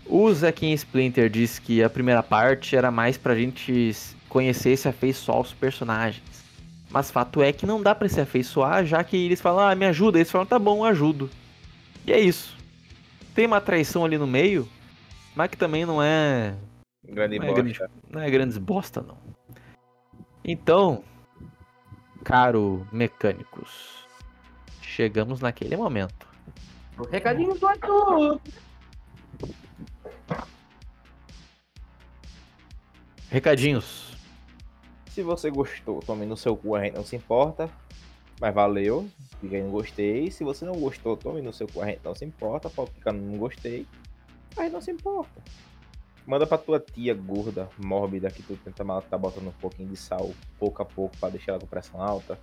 O 0.06 0.34
Zequinha 0.34 0.76
Splinter 0.76 1.30
disse 1.30 1.62
que 1.62 1.82
a 1.82 1.90
primeira 1.90 2.22
parte 2.22 2.76
era 2.76 2.92
mais 2.92 3.18
pra 3.18 3.36
gente 3.36 3.96
conhecer 4.28 4.74
e 4.74 4.78
se 4.78 4.88
afeiçoar 4.88 5.40
os 5.40 5.54
personagens. 5.54 6.24
Mas 6.92 7.10
fato 7.10 7.42
é 7.42 7.54
que 7.54 7.66
não 7.66 7.82
dá 7.82 7.96
pra 7.96 8.10
se 8.10 8.20
afeiçoar, 8.20 8.86
já 8.86 9.04
que 9.04 9.16
eles 9.16 9.40
falam, 9.40 9.66
ah, 9.68 9.74
me 9.74 9.86
ajuda. 9.86 10.18
Eles 10.18 10.30
falam, 10.30 10.46
tá 10.46 10.60
bom, 10.60 10.84
ajudo. 10.84 11.30
E 12.06 12.12
é 12.12 12.20
isso. 12.20 12.58
Tem 13.34 13.46
uma 13.46 13.62
traição 13.62 14.04
ali 14.04 14.18
no 14.18 14.28
meio, 14.28 14.68
mas 15.36 15.50
que 15.50 15.58
também 15.58 15.86
não 15.86 16.04
é 16.04 16.54
Grande 17.04 17.40
não 17.40 17.48
bosta. 17.48 17.60
É 17.60 17.64
grande, 17.64 17.92
não 18.10 18.22
é 18.22 18.30
grandes 18.30 18.58
bosta, 18.58 19.02
não. 19.02 19.18
Então, 20.44 21.04
caro 22.24 22.88
mecânicos, 22.92 24.06
chegamos 24.82 25.40
naquele 25.40 25.76
momento. 25.76 26.28
O 26.98 27.04
recadinho 27.04 27.54
do 27.56 27.68
Arthur. 27.68 28.42
Recadinhos. 33.30 34.11
Se 35.14 35.22
você 35.22 35.52
gostou, 35.52 36.00
tome 36.00 36.26
no 36.26 36.38
seu 36.38 36.56
cu, 36.56 36.74
a 36.74 36.86
gente 36.86 36.96
não 36.96 37.04
se 37.04 37.18
importa. 37.18 37.70
Mas 38.40 38.56
valeu, 38.56 39.06
fica 39.42 39.58
aí 39.58 39.62
no 39.62 39.70
gostei. 39.70 40.32
Se 40.32 40.42
você 40.42 40.64
não 40.64 40.74
gostou, 40.74 41.18
tome 41.18 41.42
no 41.42 41.52
seu 41.52 41.68
cu, 41.68 41.82
a 41.82 41.88
gente 41.88 42.00
não 42.02 42.16
se 42.16 42.24
importa. 42.24 42.70
Pode 42.70 42.92
ficar 42.92 43.12
no 43.12 43.20
não 43.20 43.38
gostei. 43.38 43.86
Mas 44.56 44.72
não 44.72 44.80
se 44.80 44.90
importa. 44.90 45.42
Manda 46.26 46.48
pra 46.48 46.58
tua 46.58 46.80
tia 46.80 47.14
gorda, 47.14 47.70
mórbida, 47.78 48.32
que 48.32 48.42
tu 48.42 48.56
tenta 48.56 48.86
tá 49.02 49.18
botando 49.18 49.48
um 49.48 49.54
pouquinho 49.60 49.90
de 49.90 49.98
sal, 49.98 50.32
pouco 50.58 50.82
a 50.82 50.86
pouco, 50.86 51.18
pra 51.18 51.28
deixar 51.30 51.54
ela 51.54 51.60
com 51.60 51.68
pressão 51.68 52.02
alta. 52.02 52.40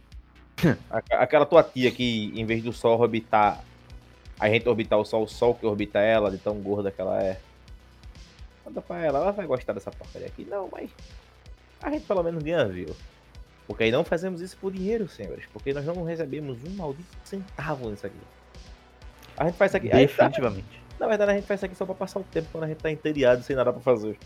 Aquela 0.90 1.46
tua 1.46 1.62
tia 1.62 1.90
que, 1.90 2.38
em 2.38 2.44
vez 2.44 2.62
do 2.62 2.72
sol 2.72 3.00
orbitar, 3.00 3.64
a 4.38 4.48
gente 4.50 4.68
orbitar 4.68 4.98
o 4.98 5.06
sol, 5.06 5.22
o 5.22 5.28
sol 5.28 5.54
que 5.54 5.64
orbita 5.64 6.00
ela, 6.00 6.30
de 6.30 6.36
tão 6.36 6.56
gorda 6.56 6.90
que 6.90 7.00
ela 7.00 7.22
é. 7.22 7.40
Manda 8.62 8.82
pra 8.82 9.02
ela, 9.02 9.20
ela 9.20 9.32
vai 9.32 9.46
gostar 9.46 9.72
dessa 9.72 9.90
porcaria 9.90 10.26
aqui. 10.26 10.44
Não, 10.44 10.68
mas 10.70 10.90
a 11.82 11.90
gente 11.90 12.06
pelo 12.06 12.22
menos 12.22 12.42
ganha 12.42 12.66
viu. 12.66 12.94
Porque 13.66 13.84
aí 13.84 13.90
não 13.90 14.02
fazemos 14.02 14.40
isso 14.40 14.56
por 14.56 14.72
dinheiro, 14.72 15.06
senhores. 15.08 15.44
Porque 15.52 15.74
nós 15.74 15.84
não 15.84 16.02
recebemos 16.02 16.58
um 16.64 16.70
maldito 16.70 17.08
centavo 17.22 17.90
nisso 17.90 18.06
aqui. 18.06 18.16
A 19.36 19.44
gente 19.44 19.56
faz 19.56 19.70
isso 19.70 19.76
aqui. 19.76 19.88
Definitivamente. 19.90 20.82
Na 20.98 21.06
verdade, 21.06 21.32
a 21.32 21.34
gente 21.34 21.46
faz 21.46 21.60
isso 21.60 21.66
aqui 21.66 21.74
só 21.74 21.84
pra 21.84 21.94
passar 21.94 22.18
o 22.20 22.24
tempo 22.24 22.48
quando 22.50 22.64
a 22.64 22.66
gente 22.66 22.78
tá 22.78 22.90
entediado 22.90 23.42
sem 23.42 23.54
nada 23.54 23.72
pra 23.72 23.82
fazer. 23.82 24.18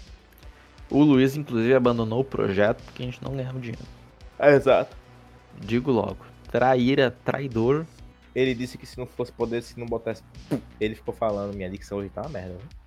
O 0.88 1.02
Luiz, 1.02 1.36
inclusive, 1.36 1.74
abandonou 1.74 2.20
o 2.20 2.24
projeto 2.24 2.82
porque 2.84 3.02
a 3.02 3.06
gente 3.06 3.22
não 3.22 3.34
ganhava 3.34 3.58
dinheiro. 3.58 3.82
É, 4.38 4.54
exato. 4.54 4.96
Digo 5.60 5.90
logo. 5.90 6.24
Traíra, 6.50 7.10
traidor. 7.24 7.84
Ele 8.34 8.54
disse 8.54 8.78
que 8.78 8.86
se 8.86 8.96
não 8.96 9.06
fosse 9.06 9.32
poder, 9.32 9.62
se 9.62 9.78
não 9.78 9.86
botasse. 9.86 10.22
Ele 10.80 10.94
ficou 10.94 11.12
falando, 11.12 11.54
minha 11.54 11.68
dicção 11.68 11.98
hoje 11.98 12.10
tá 12.10 12.22
uma 12.22 12.30
merda, 12.30 12.54
né? 12.54 12.81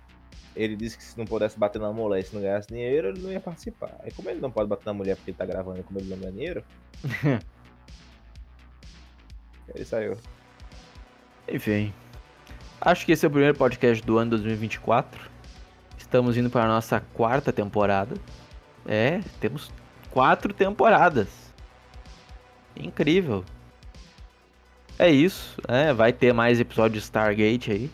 Ele 0.56 0.74
disse 0.74 0.96
que 0.96 1.04
se 1.04 1.16
não 1.18 1.26
pudesse 1.26 1.58
bater 1.58 1.78
na 1.80 1.92
mulher 1.92 2.20
e 2.20 2.24
se 2.24 2.34
não 2.34 2.40
ganhasse 2.40 2.68
dinheiro, 2.68 3.08
ele 3.08 3.20
não 3.20 3.30
ia 3.30 3.38
participar. 3.40 3.94
Aí 4.00 4.10
como 4.10 4.30
ele 4.30 4.40
não 4.40 4.50
pode 4.50 4.68
bater 4.68 4.86
na 4.86 4.94
mulher 4.94 5.14
porque 5.14 5.30
ele 5.30 5.38
tá 5.38 5.44
gravando 5.44 5.80
e 5.80 5.82
como 5.82 6.00
ele 6.00 6.08
não 6.08 6.16
ganha 6.16 6.32
dinheiro. 6.32 6.64
ele 9.74 9.84
saiu. 9.84 10.16
Enfim. 11.46 11.92
Acho 12.80 13.04
que 13.04 13.12
esse 13.12 13.26
é 13.26 13.28
o 13.28 13.30
primeiro 13.30 13.56
podcast 13.56 14.02
do 14.04 14.16
ano 14.16 14.30
2024. 14.30 15.30
Estamos 15.98 16.36
indo 16.36 16.48
para 16.48 16.64
a 16.64 16.68
nossa 16.68 17.00
quarta 17.12 17.52
temporada. 17.52 18.16
É, 18.86 19.20
temos 19.40 19.70
quatro 20.10 20.54
temporadas. 20.54 21.28
Incrível. 22.74 23.44
É 24.98 25.10
isso, 25.10 25.60
né? 25.68 25.92
Vai 25.92 26.12
ter 26.12 26.32
mais 26.32 26.58
episódio 26.58 26.98
de 26.98 27.04
Stargate 27.04 27.70
aí. 27.70 27.90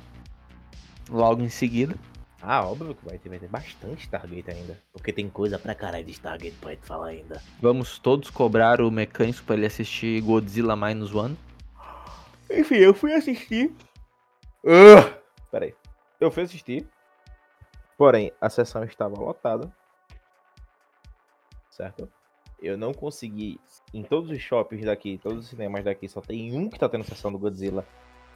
Logo 1.10 1.42
em 1.42 1.48
seguida. 1.48 1.96
Ah, 2.44 2.66
óbvio 2.66 2.92
que 2.92 3.04
vai 3.04 3.16
ter, 3.18 3.28
vai 3.28 3.38
ter 3.38 3.48
bastante 3.48 4.02
Stargate 4.02 4.50
ainda. 4.50 4.76
Porque 4.92 5.12
tem 5.12 5.30
coisa 5.30 5.60
pra 5.60 5.76
caralho 5.76 6.04
de 6.04 6.10
Stargate 6.10 6.56
pra 6.60 6.70
gente 6.70 6.84
falar 6.84 7.08
ainda. 7.08 7.40
Vamos 7.60 8.00
todos 8.00 8.30
cobrar 8.30 8.80
o 8.80 8.90
mecânico 8.90 9.44
para 9.44 9.54
ele 9.54 9.66
assistir 9.66 10.20
Godzilla 10.22 10.74
Minus 10.74 11.14
One. 11.14 11.38
Enfim, 12.50 12.76
eu 12.76 12.92
fui 12.92 13.14
assistir. 13.14 13.72
Uh, 14.64 15.14
peraí. 15.52 15.72
Eu 16.18 16.32
fui 16.32 16.42
assistir. 16.42 16.84
Porém, 17.96 18.32
a 18.40 18.50
sessão 18.50 18.82
estava 18.82 19.14
lotada. 19.14 19.72
Certo? 21.70 22.10
Eu 22.60 22.76
não 22.76 22.92
consegui. 22.92 23.60
Em 23.94 24.02
todos 24.02 24.30
os 24.30 24.40
shoppings 24.40 24.84
daqui, 24.84 25.18
todos 25.18 25.44
os 25.44 25.50
cinemas 25.50 25.84
daqui, 25.84 26.08
só 26.08 26.20
tem 26.20 26.56
um 26.56 26.68
que 26.68 26.78
tá 26.78 26.88
tendo 26.88 27.04
sessão 27.04 27.30
do 27.30 27.38
Godzilla. 27.38 27.86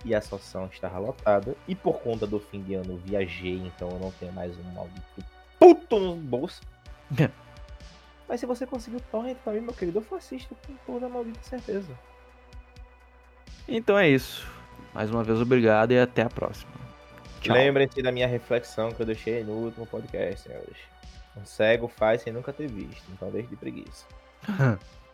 E 0.04 0.14
a 0.14 0.20
sessão 0.20 0.66
estava 0.72 0.98
lotada. 0.98 1.56
E 1.66 1.74
por 1.74 2.00
conta 2.00 2.26
do 2.26 2.38
fim 2.38 2.62
de 2.62 2.74
ano 2.74 2.92
eu 2.92 2.98
viajei, 2.98 3.56
então 3.58 3.88
eu 3.90 3.98
não 3.98 4.12
tenho 4.12 4.32
mais 4.32 4.56
um 4.58 4.72
maldito 4.72 5.24
puto 5.58 5.98
no 5.98 6.16
bolso. 6.16 6.60
Mas 8.28 8.40
se 8.40 8.46
você 8.46 8.66
conseguiu 8.66 9.00
torrent 9.10 9.36
pra 9.38 9.52
mim, 9.52 9.60
meu 9.60 9.72
querido, 9.72 10.04
eu 10.10 10.16
assisto 10.16 10.56
com 10.66 10.74
toda 10.84 11.06
a 11.06 11.08
maldita 11.08 11.40
certeza. 11.42 11.96
Então 13.68 13.96
é 13.98 14.08
isso. 14.08 14.46
Mais 14.92 15.10
uma 15.10 15.22
vez, 15.22 15.40
obrigado 15.40 15.92
e 15.92 15.98
até 15.98 16.22
a 16.22 16.28
próxima. 16.28 16.72
Lembrem-se 17.46 18.02
da 18.02 18.10
minha 18.10 18.26
reflexão 18.26 18.90
que 18.90 19.00
eu 19.00 19.06
deixei 19.06 19.44
no 19.44 19.52
último 19.52 19.86
podcast, 19.86 20.48
senhores. 20.48 20.76
Um 21.36 21.44
cego 21.44 21.86
faz 21.86 22.22
sem 22.22 22.32
nunca 22.32 22.52
ter 22.52 22.66
visto, 22.66 23.04
então 23.12 23.30
deixe 23.30 23.48
de 23.48 23.56
preguiça. 23.56 24.06